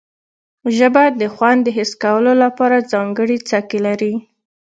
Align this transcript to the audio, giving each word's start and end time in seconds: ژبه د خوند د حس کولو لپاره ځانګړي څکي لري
ژبه 0.77 1.03
د 1.19 1.21
خوند 1.33 1.59
د 1.63 1.67
حس 1.77 1.91
کولو 2.03 2.31
لپاره 2.43 2.87
ځانګړي 2.91 3.37
څکي 3.49 3.79
لري 3.87 4.13